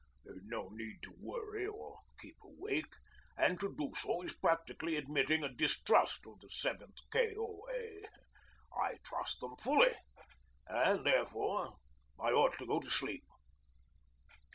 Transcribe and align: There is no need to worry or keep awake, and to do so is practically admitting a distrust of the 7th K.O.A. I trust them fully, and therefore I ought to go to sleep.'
There 0.25 0.33
is 0.35 0.41
no 0.45 0.67
need 0.69 0.97
to 1.03 1.13
worry 1.19 1.67
or 1.67 1.99
keep 2.19 2.35
awake, 2.43 2.91
and 3.37 3.59
to 3.59 3.75
do 3.77 3.93
so 3.93 4.23
is 4.23 4.33
practically 4.33 4.95
admitting 4.95 5.43
a 5.43 5.53
distrust 5.53 6.25
of 6.25 6.39
the 6.39 6.47
7th 6.47 6.97
K.O.A. 7.13 8.03
I 8.83 8.97
trust 9.05 9.41
them 9.41 9.55
fully, 9.57 9.93
and 10.65 11.05
therefore 11.05 11.75
I 12.19 12.31
ought 12.31 12.57
to 12.57 12.65
go 12.65 12.79
to 12.79 12.89
sleep.' 12.89 13.25